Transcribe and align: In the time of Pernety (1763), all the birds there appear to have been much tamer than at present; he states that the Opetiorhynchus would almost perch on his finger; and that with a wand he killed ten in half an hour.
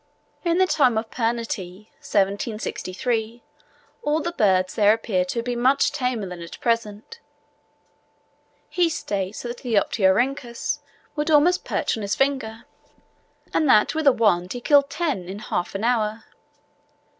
In 0.43 0.57
the 0.57 0.65
time 0.65 0.97
of 0.97 1.11
Pernety 1.11 1.91
(1763), 2.01 3.43
all 4.01 4.19
the 4.19 4.31
birds 4.31 4.73
there 4.73 4.93
appear 4.93 5.23
to 5.25 5.37
have 5.37 5.45
been 5.45 5.59
much 5.61 5.91
tamer 5.91 6.25
than 6.27 6.41
at 6.41 6.59
present; 6.59 7.19
he 8.67 8.89
states 8.89 9.43
that 9.43 9.57
the 9.59 9.75
Opetiorhynchus 9.75 10.79
would 11.15 11.29
almost 11.29 11.63
perch 11.63 11.95
on 11.97 12.01
his 12.01 12.15
finger; 12.15 12.65
and 13.53 13.69
that 13.69 13.93
with 13.93 14.07
a 14.07 14.11
wand 14.11 14.53
he 14.53 14.59
killed 14.59 14.89
ten 14.89 15.25
in 15.29 15.37
half 15.37 15.75
an 15.75 15.83
hour. 15.83 16.23